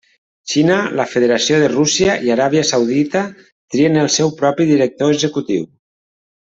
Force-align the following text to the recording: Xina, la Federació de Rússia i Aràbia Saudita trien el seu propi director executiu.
Xina, 0.51 0.77
la 0.99 1.05
Federació 1.11 1.59
de 1.63 1.67
Rússia 1.73 2.17
i 2.29 2.33
Aràbia 2.37 2.65
Saudita 2.71 3.21
trien 3.77 4.03
el 4.07 4.13
seu 4.19 4.35
propi 4.43 4.71
director 4.75 5.19
executiu. 5.19 5.73